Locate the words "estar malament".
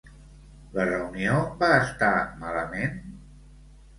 1.83-2.97